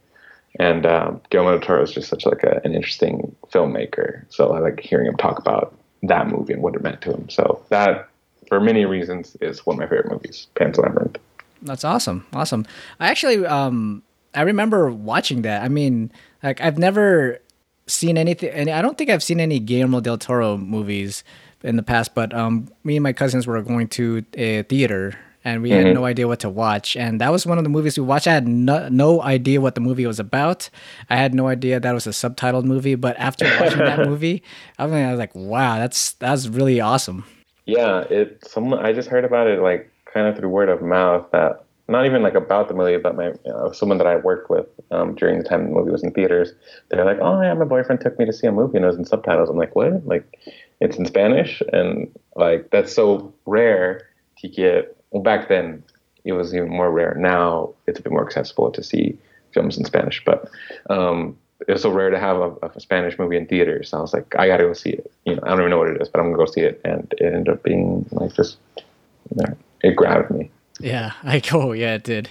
[0.60, 4.24] and um, Guillermo del Toro is just such like a, an interesting filmmaker.
[4.30, 7.28] So I like hearing him talk about that movie and what it meant to him.
[7.28, 8.08] So that,
[8.48, 11.18] for many reasons, is one of my favorite movies, Pan's Labyrinth.
[11.64, 12.28] That's awesome.
[12.34, 12.68] Awesome.
[13.00, 14.04] I actually um
[14.34, 15.64] I remember watching that.
[15.64, 16.12] I mean,
[16.44, 17.40] like I've never
[17.88, 21.24] seen anything and I don't think I've seen any Guillermo del Toro movies
[21.64, 25.64] in the past, but um me and my cousins were going to a theater and
[25.64, 28.06] we had no idea what to watch and that was one of the movies we
[28.06, 28.28] watched.
[28.28, 30.70] I had no, no idea what the movie was about.
[31.10, 34.44] I had no idea that was a subtitled movie, but after watching that movie,
[34.78, 37.26] I was, I was like, wow, that's that's really awesome.
[37.66, 38.44] Yeah, it.
[38.48, 41.30] Someone I just heard about it like kind of through word of mouth.
[41.32, 44.68] That not even like about the movie, but my know, someone that I worked with
[44.92, 46.54] um, during the time the movie was in theaters.
[46.90, 48.98] They're like, "Oh yeah, my boyfriend took me to see a movie and it was
[48.98, 50.06] in subtitles." I'm like, "What?
[50.06, 50.40] Like,
[50.80, 54.08] it's in Spanish?" And like that's so rare
[54.40, 54.96] to get.
[55.12, 55.84] Well, back then
[56.24, 57.16] it was even more rare.
[57.18, 59.18] Now it's a bit more accessible to see
[59.54, 60.50] films in Spanish, but
[60.90, 61.36] um,
[61.68, 63.90] it was so rare to have a, a Spanish movie in theaters.
[63.90, 65.12] So I was like, I gotta go see it.
[65.26, 66.80] You know, I don't even know what it is, but I'm gonna go see it.
[66.86, 70.52] And it ended up being like just, you know, it grabbed me.
[70.80, 71.72] Yeah, I go.
[71.74, 72.30] Yeah, it did.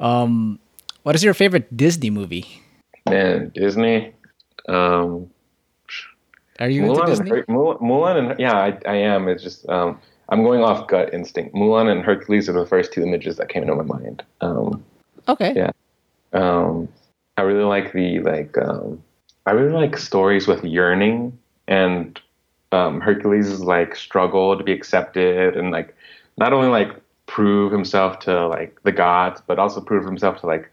[0.00, 0.58] Um,
[1.02, 2.46] what is your favorite Disney movie?
[3.08, 4.12] Man, Disney,
[4.68, 5.28] um,
[6.58, 7.30] Are you into Mulan, and Disney?
[7.30, 9.28] Her- Mul- Mulan, and yeah, I, I am.
[9.28, 10.00] It's just um,
[10.30, 11.54] I'm going off gut instinct.
[11.54, 14.22] Mulan and Hercules are the first two images that came into my mind.
[14.40, 14.84] Um,
[15.28, 15.52] Okay.
[15.56, 15.70] Yeah.
[16.34, 16.88] um,
[17.38, 19.02] I really like the like um,
[19.46, 22.20] I really like stories with yearning and
[22.72, 25.94] um, Hercules' like struggle to be accepted and like
[26.36, 26.90] not only like
[27.26, 30.70] prove himself to like the gods but also prove himself to like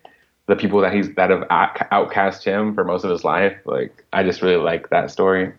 [0.47, 3.55] the people that he's that have out- outcast him for most of his life.
[3.65, 5.53] Like I just really like that story.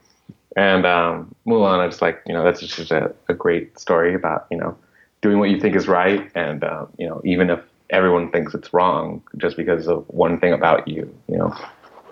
[0.54, 4.46] And um, Mulan I just like you know that's just a, a great story about
[4.50, 4.76] you know
[5.22, 8.72] doing what you think is right and um, you know even if everyone thinks it's
[8.74, 11.54] wrong just because of one thing about you you know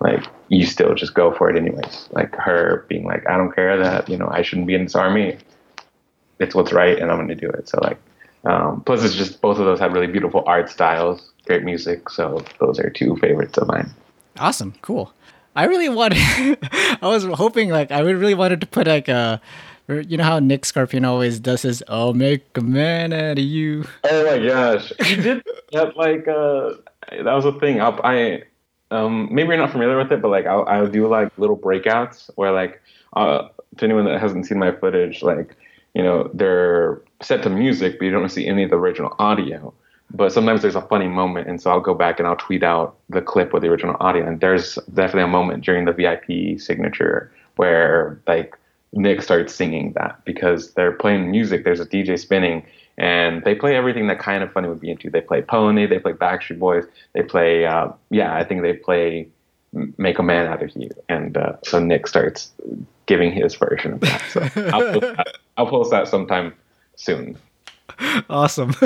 [0.01, 2.09] like you still just go for it anyways.
[2.13, 4.95] Like her being like i don't care that you know i shouldn't be in this
[4.95, 5.37] army.
[6.39, 7.69] It's what's right and i'm going to do it.
[7.69, 7.99] So like
[8.45, 12.45] um, plus it's just both of those have really beautiful art styles great music so
[12.59, 13.91] those are two favorites of mine
[14.41, 15.13] Awesome, cool.
[15.55, 16.19] I really wanted.
[16.73, 19.41] I was hoping like I really wanted to put like a.
[19.89, 23.85] You know how Nick Scarpino always does his "I'll make a man out of you."
[24.05, 26.75] Oh my gosh, he did that like uh,
[27.25, 27.81] that was a thing.
[27.81, 28.43] I, I
[28.93, 32.31] um maybe you're not familiar with it, but like I'll, I'll do like little breakouts
[32.37, 32.81] where like
[33.15, 33.49] uh
[33.79, 35.57] to anyone that hasn't seen my footage, like
[35.95, 39.73] you know they're set to music, but you don't see any of the original audio.
[40.13, 42.97] But sometimes there's a funny moment and so i'll go back and i'll tweet out
[43.11, 44.27] the clip with the original audio.
[44.27, 48.57] And there's definitely a moment during the vip signature where like
[48.93, 51.65] nick starts singing that because they're playing music.
[51.65, 52.67] There's a dj spinning
[52.99, 55.11] and they play everything that kind of funny would be into.
[55.11, 59.29] They play pony they play backstreet boys they play uh, yeah i think they play
[59.97, 62.51] make a man out of you and uh, so nick starts
[63.11, 64.23] giving his version of that.
[64.31, 64.41] So
[64.73, 65.37] I'll, post that.
[65.57, 66.55] I'll post that sometime
[67.01, 67.37] soon
[68.29, 68.73] awesome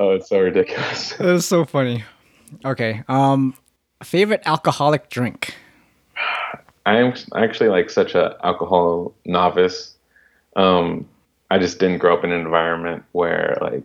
[0.00, 1.12] oh, it's so ridiculous.
[1.18, 2.04] That's so funny.
[2.64, 3.02] Okay.
[3.08, 3.54] Um,
[4.02, 5.54] favorite alcoholic drink.
[6.86, 9.94] I'm actually like such a alcohol novice.
[10.56, 11.08] Um,
[11.50, 13.84] I just didn't grow up in an environment where like,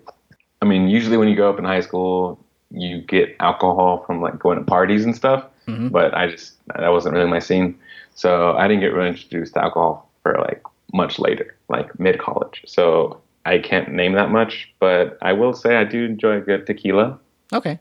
[0.62, 2.40] I mean, usually when you grow up in high school,
[2.72, 5.46] you get alcohol from like going to parties and stuff.
[5.68, 5.90] Mm-hmm.
[5.90, 7.78] But I just that wasn't really my scene,
[8.14, 10.62] so I didn't get really introduced to alcohol for like
[10.96, 12.64] much later, like mid college.
[12.66, 16.66] So I can't name that much, but I will say I do enjoy a good
[16.66, 17.20] tequila.
[17.54, 17.80] Okay.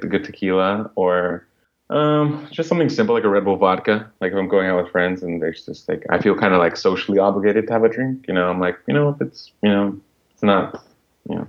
[0.00, 1.46] A good tequila or
[1.90, 4.10] um, just something simple like a Red Bull vodka.
[4.20, 6.60] Like if I'm going out with friends and there's just like I feel kind of
[6.60, 8.24] like socially obligated to have a drink.
[8.28, 10.00] You know, I'm like, you know, if it's you know,
[10.32, 10.82] it's not,
[11.28, 11.48] you know,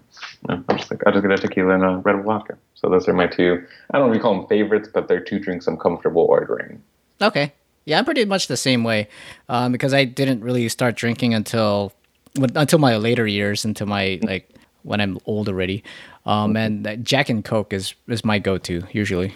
[0.49, 2.57] I'm just like I just get a tequila and a Red Bull vodka.
[2.73, 3.65] So those are my two.
[3.91, 6.83] I don't really call them favorites, but they're two drinks I'm comfortable ordering.
[7.21, 7.53] Okay.
[7.85, 9.09] Yeah, I'm pretty much the same way,
[9.49, 11.91] um, because I didn't really start drinking until
[12.35, 14.49] until my later years, until my like
[14.83, 15.83] when I'm old already.
[16.25, 19.35] Um, and Jack and Coke is is my go-to usually.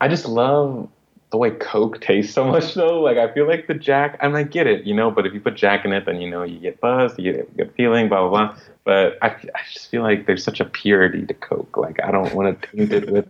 [0.00, 0.88] I just love
[1.30, 3.00] the way Coke tastes so much though.
[3.00, 5.34] Like I feel like the Jack, I mean, like, get it, you know, but if
[5.34, 7.72] you put Jack in it, then you know you get buzzed, you get a good
[7.76, 8.56] feeling, blah blah blah.
[8.84, 11.76] But I, I just feel like there's such a purity to Coke.
[11.76, 13.28] Like I don't want to taint it with,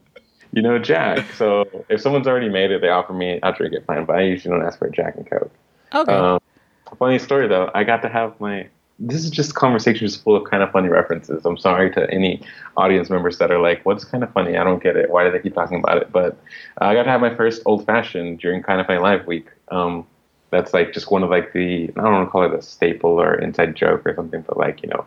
[0.52, 1.32] you know, Jack.
[1.32, 4.04] So if someone's already made it, they offer me, I'll drink it fine.
[4.04, 5.52] But I usually don't ask for a Jack and Coke.
[5.94, 6.12] Okay.
[6.12, 6.40] Um,
[6.96, 8.68] Funny story though, I got to have my.
[9.00, 11.44] This is just conversations full of kind of funny references.
[11.44, 12.42] I'm sorry to any
[12.76, 14.56] audience members that are like, "What's kind of funny?
[14.56, 15.11] I don't get it.
[15.11, 16.37] Why do they keep talking about it?" But
[16.78, 19.48] I got to have my first old fashioned during Kind of Funny Live week.
[19.68, 20.06] Um,
[20.50, 23.20] that's like just one of like the I don't want to call it a staple
[23.20, 25.04] or inside joke or something, but like you know,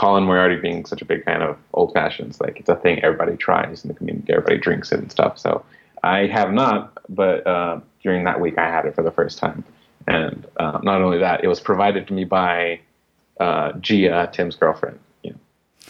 [0.00, 3.36] Colin Moriarty being such a big fan of old fashions, like it's a thing everybody
[3.36, 5.38] tries in the community, everybody drinks it and stuff.
[5.38, 5.62] So
[6.02, 9.62] I have not, but uh, during that week I had it for the first time.
[10.06, 12.80] And uh, not only that, it was provided to me by
[13.40, 14.98] uh, Gia, Tim's girlfriend.
[15.22, 15.38] You know?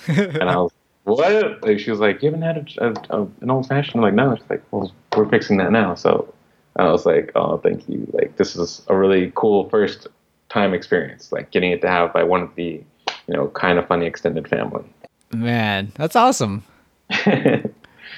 [0.09, 0.73] and I was,
[1.05, 1.63] what?
[1.63, 3.95] Like, she was like, you haven't had a, a, a, an old fashioned?
[3.95, 4.35] I'm like, no.
[4.35, 5.95] She's like, well, we're fixing that now.
[5.95, 6.35] So
[6.75, 8.11] I was like, oh, thank you.
[8.13, 10.09] Like, this is a really cool first
[10.49, 11.31] time experience.
[11.31, 12.83] Like, getting it to have by one of the,
[13.31, 14.85] you know, kind of funny extended family.
[15.33, 16.65] Man, that's awesome.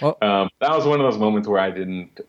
[0.00, 2.20] well, um, that was one of those moments where I didn't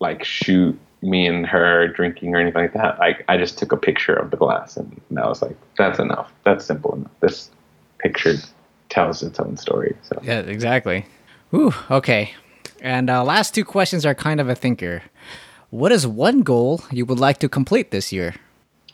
[0.00, 2.98] like shoot me and her drinking or anything like that.
[2.98, 6.32] Like I just took a picture of the glass and I was like, that's enough.
[6.44, 7.12] That's simple enough.
[7.20, 7.48] This
[8.00, 8.34] picture
[8.88, 9.96] tells its own story.
[10.02, 11.06] So yeah, exactly.
[11.54, 12.34] Ooh, okay.
[12.80, 15.02] And uh, last two questions are kind of a thinker.
[15.70, 18.34] What is one goal you would like to complete this year?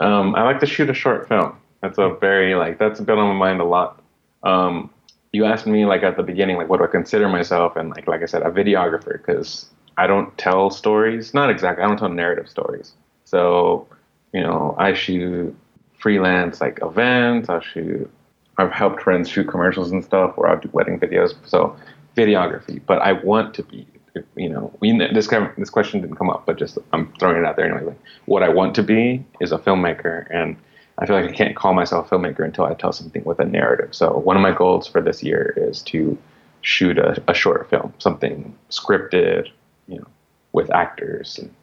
[0.01, 1.57] Um, I like to shoot a short film.
[1.81, 4.03] That's a very like that's been on my mind a lot.
[4.43, 4.91] Um,
[5.33, 8.07] you asked me like at the beginning, like what do I consider myself, and like
[8.07, 11.35] like I said, a videographer because I don't tell stories.
[11.35, 11.85] Not exactly.
[11.85, 12.93] I don't tell narrative stories.
[13.25, 13.87] So,
[14.33, 15.55] you know, I shoot
[15.99, 17.49] freelance like events.
[17.49, 18.11] I shoot.
[18.57, 21.35] I've helped friends shoot commercials and stuff, or I'll do wedding videos.
[21.45, 21.77] So,
[22.17, 22.81] videography.
[22.87, 23.87] But I want to be.
[24.35, 27.57] You know, we this this question didn't come up, but just I'm throwing it out
[27.57, 27.91] there anyway.
[27.91, 30.57] Like, what I want to be is a filmmaker, and
[30.99, 33.45] I feel like I can't call myself a filmmaker until I tell something with a
[33.45, 33.95] narrative.
[33.95, 36.19] So one of my goals for this year is to
[36.63, 39.49] shoot a, a short film, something scripted,
[39.87, 40.07] you know,
[40.53, 41.55] with actors and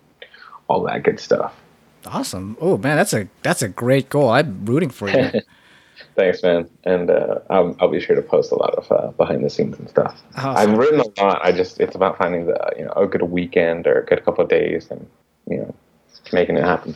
[0.68, 1.54] all that good stuff.
[2.06, 2.56] Awesome.
[2.62, 4.30] Oh man, that's a that's a great goal.
[4.30, 5.32] I'm rooting for you.
[6.16, 6.70] Thanks, man.
[6.84, 9.78] And uh, I'll, I'll be sure to post a lot of uh, behind the scenes
[9.80, 10.22] and stuff.
[10.38, 10.72] Awesome.
[10.72, 11.44] I've written a lot.
[11.44, 14.44] I just it's about finding the you know a good weekend or a good couple
[14.44, 15.06] of days and
[15.48, 15.76] you know
[16.32, 16.96] making it happen.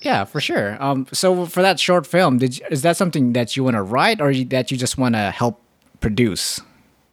[0.00, 0.80] Yeah, for sure.
[0.82, 3.82] Um, so for that short film, did you, is that something that you want to
[3.82, 5.60] write or that you just want to help
[6.00, 6.60] produce?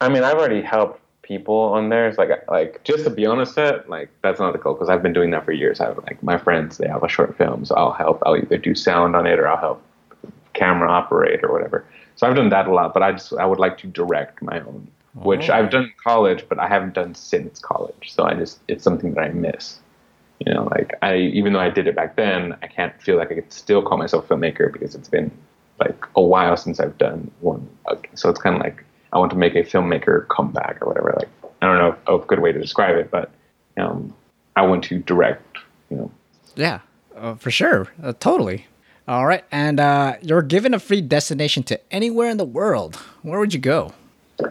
[0.00, 2.08] I mean, I've already helped people on there.
[2.08, 5.02] It's like like just to be honest, set, like that's not the goal because I've
[5.02, 5.80] been doing that for years.
[5.80, 8.22] I have like my friends, they have a short film, so I'll help.
[8.24, 9.82] I'll either do sound on it or I'll help
[10.54, 11.84] camera operate or whatever.
[12.14, 14.60] So I've done that a lot, but I just I would like to direct my
[14.60, 14.88] own
[15.22, 15.54] which Oh.
[15.54, 18.12] I've done in college, but I haven't done since college.
[18.12, 19.78] So I just it's something that I miss.
[20.44, 23.30] You know, like I even though I did it back then, I can't feel like
[23.30, 25.30] I could still call myself a filmmaker because it's been
[25.80, 27.68] like a while since I've done one.
[28.14, 31.14] So it's kind of like I want to make a filmmaker comeback or whatever.
[31.16, 31.28] Like
[31.62, 33.30] I don't know a good way to describe it, but
[33.78, 34.14] um,
[34.56, 35.58] I want to direct.
[35.90, 36.10] You know,
[36.54, 36.80] Yeah,
[37.16, 37.88] uh, for sure.
[38.02, 38.66] Uh, totally.
[39.08, 39.44] All right.
[39.52, 42.96] And uh, you're given a free destination to anywhere in the world.
[43.22, 43.92] Where would you go?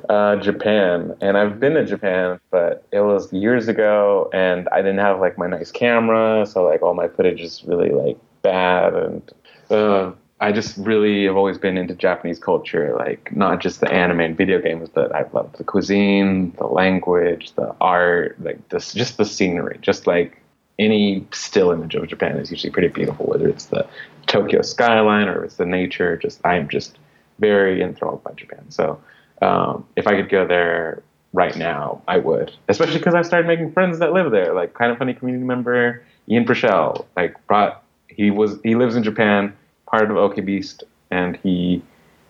[0.10, 4.98] Uh, Japan, and I've been to Japan, but it was years ago, and I didn't
[4.98, 9.32] have like my nice camera, so like all my footage is really like bad, and
[9.70, 14.22] uh, I just really have always been into Japanese culture, like not just the anime
[14.22, 19.18] and video games, but I love the cuisine, the language, the art, like this, just
[19.18, 20.42] the scenery, just like
[20.80, 23.88] any still image of Japan is usually pretty beautiful, whether it's the
[24.26, 26.18] Tokyo skyline or it's the nature.
[26.18, 26.98] Just I'm just
[27.40, 28.66] very enthralled by Japan.
[28.70, 29.00] So
[29.42, 32.52] um, if I could go there right now, I would.
[32.70, 34.54] Especially because I've started making friends that live there.
[34.54, 39.04] Like kind of funny community member Ian Prichell, like brought he was he lives in
[39.04, 39.56] Japan,
[39.88, 41.84] part of OK Beast, and he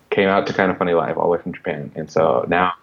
[0.09, 1.91] came out to kind of funny live all the way from Japan.
[1.95, 2.73] And so now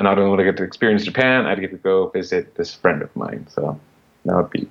[0.00, 3.02] not only would I get to experience Japan, I'd get to go visit this friend
[3.02, 3.46] of mine.
[3.50, 3.78] So
[4.24, 4.68] that would be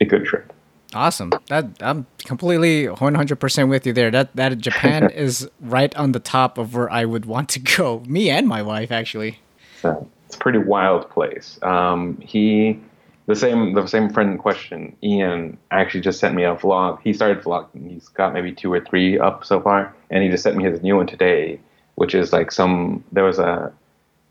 [0.00, 0.52] a good trip.
[0.96, 1.30] Awesome.
[1.48, 4.10] That I'm completely 100% with you there.
[4.10, 8.02] That that Japan is right on the top of where I would want to go.
[8.06, 9.38] Me and my wife actually.
[9.82, 11.58] So it's a pretty wild place.
[11.62, 12.80] Um, he,
[13.26, 16.98] the same, the same friend in question, Ian, actually just sent me a vlog.
[17.02, 17.90] He started vlogging.
[17.90, 20.82] He's got maybe two or three up so far, and he just sent me his
[20.82, 21.60] new one today,
[21.96, 23.04] which is like some.
[23.12, 23.72] There was a,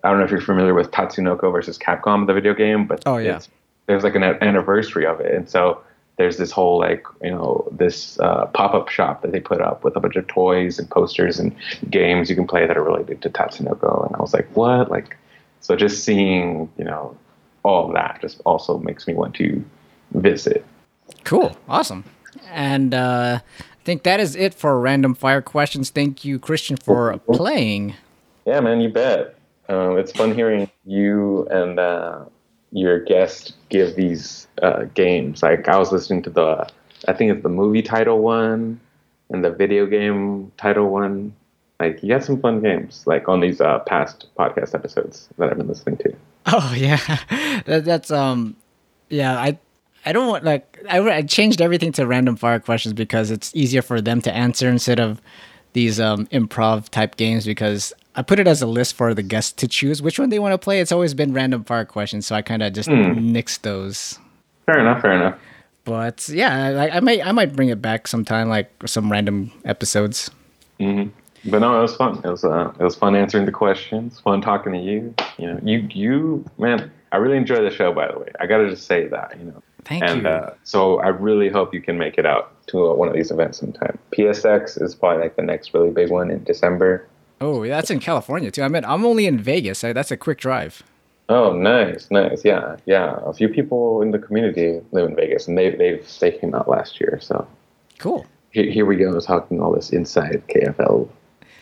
[0.04, 3.18] I don't know if you're familiar with Tatsunoko versus Capcom, the video game, but Oh,
[3.18, 3.40] yeah.
[3.86, 5.82] there's like an anniversary of it, and so
[6.18, 9.96] there's this whole like you know this uh, pop-up shop that they put up with
[9.96, 11.56] a bunch of toys and posters and
[11.90, 14.90] games you can play that are related to Tatsunoko, and I was like, what?
[14.90, 15.18] Like,
[15.62, 17.18] so just seeing you know
[17.64, 19.64] all of that just also makes me want to
[20.14, 20.66] visit.
[21.24, 21.58] Cool.
[21.68, 22.04] Awesome.
[22.52, 25.90] And uh, I think that is it for random fire questions.
[25.90, 27.96] Thank you, Christian, for playing.
[28.46, 29.36] Yeah, man, you bet.
[29.68, 32.26] Um, it's fun hearing you and uh,
[32.76, 35.42] your guest give these uh, games.
[35.42, 36.70] Like I was listening to the,
[37.08, 38.80] I think it's the movie title one
[39.30, 41.34] and the video game title one.
[41.80, 45.58] Like you got some fun games, like on these uh, past podcast episodes that I've
[45.58, 46.14] been listening to.
[46.48, 47.00] Oh yeah,
[47.66, 48.56] that, that's um,
[49.10, 49.38] yeah.
[49.38, 49.58] I
[50.06, 53.82] I don't want like I, I changed everything to random fire questions because it's easier
[53.82, 55.22] for them to answer instead of
[55.74, 59.52] these um improv type games because I put it as a list for the guests
[59.54, 60.80] to choose which one they want to play.
[60.80, 64.20] It's always been random fire questions, so I kind of just nixed those.
[64.66, 65.02] Fair enough.
[65.02, 65.40] Fair enough.
[65.84, 70.32] But yeah, I, I might I might bring it back sometime, like some random episodes.
[71.48, 72.20] But no, it was fun.
[72.24, 74.20] It was uh, it was fun answering the questions.
[74.20, 75.14] Fun talking to you.
[75.38, 77.94] You know, you you man, I really enjoy the show.
[77.94, 79.38] By the way, I gotta just say that.
[79.38, 80.28] You know, Thank and you.
[80.28, 83.30] uh, so I really hope you can make it out to uh, one of these
[83.30, 84.00] events sometime.
[84.18, 87.08] PSX is probably like the next really big one in December.
[87.46, 88.64] Oh, that's in California too.
[88.64, 89.82] I mean, I'm only in Vegas.
[89.82, 90.82] That's a quick drive.
[91.30, 92.44] Oh, nice, nice.
[92.46, 93.18] Yeah, yeah.
[93.26, 96.68] A few people in the community live in Vegas, and they they've they came out
[96.70, 97.20] last year.
[97.22, 97.48] So
[98.00, 98.26] Cool.
[98.52, 101.08] here, here we go, talking all this inside KFL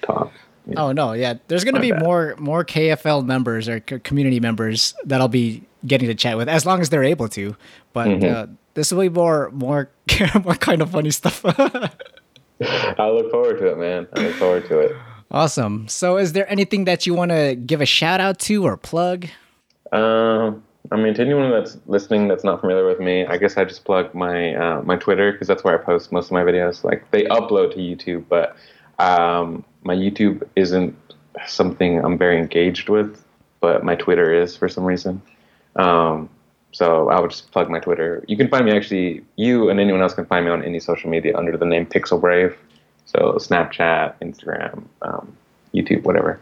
[0.01, 0.31] talk.
[0.65, 0.87] know.
[0.87, 1.35] Oh no, yeah.
[1.47, 2.01] There's gonna be bad.
[2.03, 6.65] more more KFL members or community members that I'll be getting to chat with as
[6.65, 7.55] long as they're able to.
[7.93, 8.35] But Mm-hmm.
[8.35, 9.89] uh, this will be more more
[10.43, 11.43] more kind of funny stuff.
[12.61, 14.07] I look forward to it, man.
[14.13, 14.95] I look forward to it.
[15.33, 15.87] Awesome.
[15.87, 19.27] So, is there anything that you want to give a shout out to or plug?
[19.91, 23.65] Um, I mean, to anyone that's listening that's not familiar with me, I guess I
[23.65, 26.83] just plug my uh, my Twitter because that's where I post most of my videos.
[26.83, 28.55] Like they upload to YouTube, but
[28.99, 30.95] um, my YouTube isn't
[31.47, 33.25] something I'm very engaged with,
[33.59, 35.19] but my Twitter is for some reason.
[35.77, 36.29] Um,
[36.73, 38.23] so I would just plug my Twitter.
[38.27, 39.23] You can find me actually.
[39.35, 42.55] You and anyone else can find me on any social media under the name PixelBrave.
[43.05, 45.35] So Snapchat, Instagram, um,
[45.73, 46.39] YouTube, whatever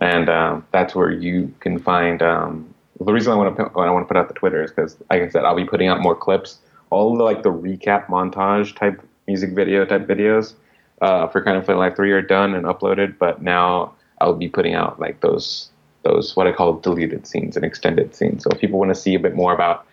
[0.00, 2.22] and um, that's where you can find.
[2.22, 4.96] Um, the reason I want to I want to put out the Twitter is because,
[5.10, 6.58] like I said, I'll be putting out more clips,
[6.90, 10.54] all the like the recap montage type music video type videos
[11.00, 14.48] uh, for kind of Play Live Three are done and uploaded, but now I'll be
[14.48, 15.70] putting out like those
[16.02, 18.44] those what I call deleted scenes and extended scenes.
[18.44, 19.86] So if people want to see a bit more about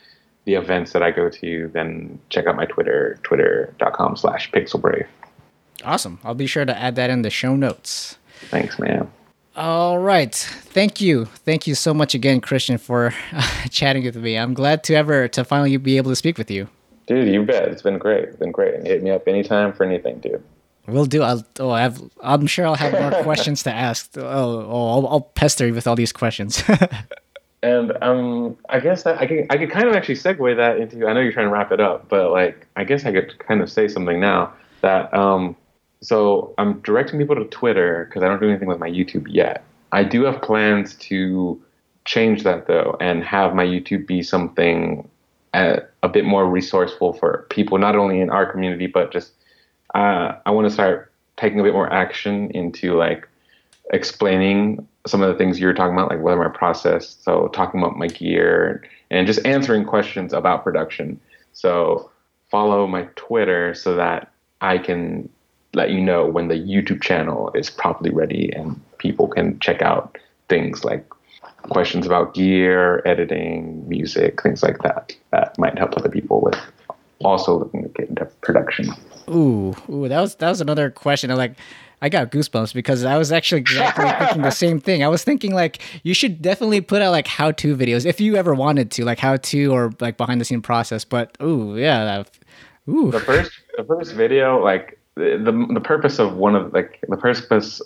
[0.46, 5.06] the events that I go to, then check out my Twitter, twitter.com slash pixelbrave.
[5.84, 6.20] Awesome.
[6.24, 8.18] I'll be sure to add that in the show notes.
[8.50, 9.12] Thanks, man.
[9.56, 10.34] All right.
[10.34, 11.26] Thank you.
[11.26, 14.38] Thank you so much again, Christian, for uh, chatting with me.
[14.38, 16.68] I'm glad to ever to finally be able to speak with you.
[17.08, 17.68] Dude, you bet.
[17.68, 18.24] It's been great.
[18.26, 18.76] It's been great.
[18.76, 20.42] And hit me up anytime for anything, dude.
[20.88, 21.22] We'll do.
[21.22, 24.12] I'll, oh, I have, I'm sure I'll have more questions to ask.
[24.18, 26.64] Oh, oh I'll, I'll pester you with all these questions.
[27.64, 31.08] and um, I guess that I can I could kind of actually segue that into.
[31.08, 33.62] I know you're trying to wrap it up, but like I guess I could kind
[33.62, 35.56] of say something now that um,
[36.02, 39.64] so I'm directing people to Twitter because I don't do anything with my YouTube yet.
[39.92, 41.62] I do have plans to
[42.06, 45.08] change that though and have my YouTube be something
[45.54, 49.34] a, uh, a bit more resourceful for people not only in our community but just
[49.94, 53.28] uh, I want to start taking a bit more action into like
[53.94, 57.98] explaining some of the things you're talking about, like whether my process, so talking about
[57.98, 61.20] my gear and just answering questions about production.
[61.54, 62.10] So
[62.50, 64.32] follow my Twitter so that
[64.62, 65.30] I can
[65.74, 70.18] let you know when the YouTube channel is properly ready and people can check out
[70.50, 71.08] things like
[71.64, 76.60] questions about gear, editing, music, things like that that might help other people with
[77.24, 78.90] also looking to get into production.
[79.30, 81.32] Ooh, ooh, that was that was another question.
[81.32, 81.56] I like
[82.02, 85.04] I got goosebumps because I was actually exactly thinking the same thing.
[85.04, 88.36] I was thinking like you should definitely put out like how to videos if you
[88.36, 91.06] ever wanted to, like how to or like behind the scene process.
[91.06, 92.40] But ooh, yeah, that,
[92.90, 93.12] ooh.
[93.12, 97.82] The first the first video, like the the purpose of one of like the purpose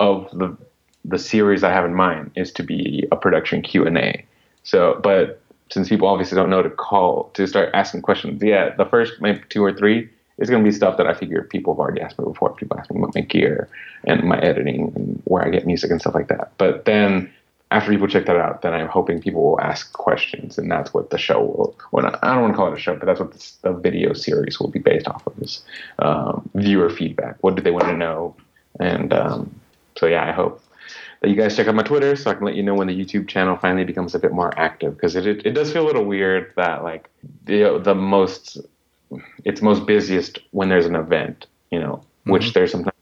[0.00, 0.56] of the
[1.04, 4.24] the series I have in mind is to be a production Q and A.
[4.62, 8.84] So, but since people obviously don't know to call to start asking questions, yeah, the
[8.84, 10.08] first maybe two or three
[10.38, 12.54] is going to be stuff that I figure people have already asked me before.
[12.54, 13.68] People ask me about my gear
[14.04, 16.52] and my editing and where I get music and stuff like that.
[16.58, 17.32] But then
[17.72, 21.10] after people check that out, then I'm hoping people will ask questions, and that's what
[21.10, 21.76] the show will.
[21.90, 24.12] Well, I don't want to call it a show, but that's what this, the video
[24.12, 25.64] series will be based off of is
[25.98, 27.36] um, viewer feedback.
[27.40, 28.36] What do they want to know?
[28.78, 29.58] And um,
[29.96, 30.62] so, yeah, I hope
[31.22, 32.98] that you guys check out my Twitter so I can let you know when the
[32.98, 35.86] YouTube channel finally becomes a bit more active because it, it, it does feel a
[35.86, 37.08] little weird that like
[37.44, 38.58] the the most
[39.44, 42.32] it's most busiest when there's an event, you know, mm-hmm.
[42.32, 42.92] which they're sometimes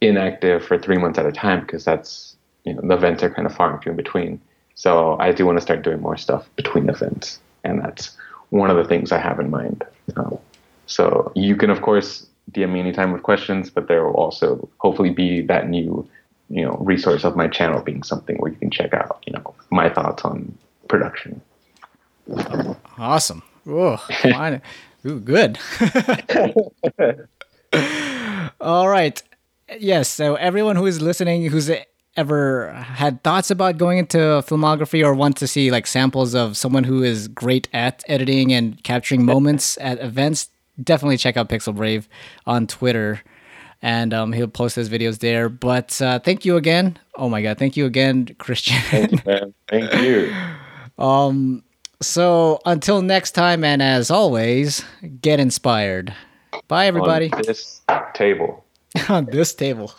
[0.00, 3.46] inactive for three months at a time because that's you know the events are kind
[3.46, 4.40] of far and few in between.
[4.74, 8.16] So I do want to start doing more stuff between events, and that's
[8.50, 9.84] one of the things I have in mind.
[10.16, 10.38] Um,
[10.86, 15.10] so you can of course DM me anytime with questions, but there will also hopefully
[15.10, 16.08] be that new
[16.50, 19.54] you know resource of my channel being something where you can check out you know
[19.70, 20.56] my thoughts on
[20.88, 21.40] production.
[22.98, 23.42] Awesome.
[23.66, 24.04] Oh,
[25.04, 25.58] Ooh, good.
[28.60, 29.22] All right.
[29.78, 30.08] Yes.
[30.08, 31.70] So everyone who is listening, who's
[32.16, 36.84] ever had thoughts about going into filmography or want to see like samples of someone
[36.84, 40.50] who is great at editing and capturing moments at events,
[40.82, 42.06] definitely check out PixelBrave
[42.46, 43.22] on Twitter.
[43.84, 45.48] And um, he'll post his videos there.
[45.48, 46.98] But uh, thank you again.
[47.16, 47.58] Oh my God.
[47.58, 48.76] Thank you again, Christian.
[48.82, 49.54] Thank you, man.
[49.68, 50.32] Thank you.
[51.04, 51.64] um,
[52.00, 54.84] so until next time, and as always,
[55.20, 56.14] get inspired.
[56.68, 57.32] Bye, everybody.
[57.32, 57.80] On this
[58.14, 58.64] table.
[59.08, 59.92] On this table.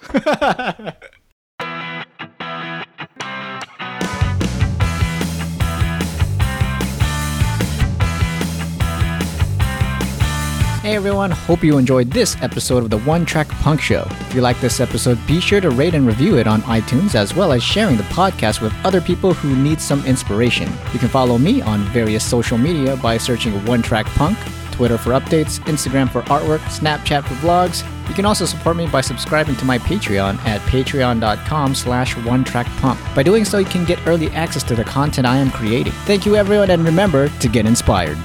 [10.83, 14.05] Hey everyone, hope you enjoyed this episode of the One Track Punk Show.
[14.09, 17.33] If you like this episode, be sure to rate and review it on iTunes as
[17.33, 20.69] well as sharing the podcast with other people who need some inspiration.
[20.91, 24.37] You can follow me on various social media by searching One Track Punk,
[24.71, 27.87] Twitter for updates, Instagram for artwork, Snapchat for vlogs.
[28.09, 32.67] You can also support me by subscribing to my Patreon at patreon.com slash one track
[32.81, 32.99] punk.
[33.15, 35.93] By doing so, you can get early access to the content I am creating.
[36.03, 38.17] Thank you everyone and remember to get inspired.